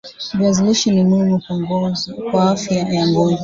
viazi 0.33 0.63
lishe 0.63 0.91
ni 0.91 1.03
muhimu 1.03 1.41
kwa 2.31 2.51
afya 2.51 2.77
ya 2.77 3.07
ngozi 3.07 3.37